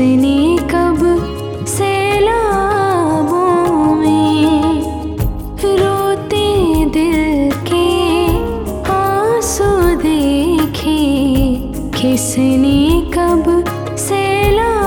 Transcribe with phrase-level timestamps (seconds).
[0.00, 1.00] اس کب
[1.66, 1.94] سیلابوں
[3.94, 4.72] میں
[5.62, 7.88] روتے دل کے
[8.88, 9.70] آنسو
[10.02, 11.00] دیکھے
[11.92, 13.50] کس نے کب
[13.98, 14.77] سیلاب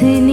[0.00, 0.29] سن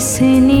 [0.00, 0.60] کس نے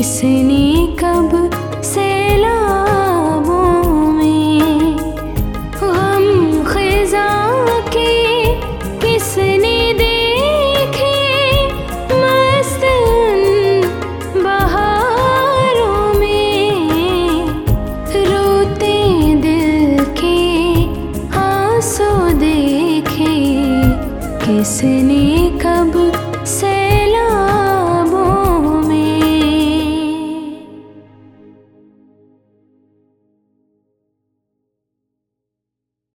[0.00, 1.49] کس نے کب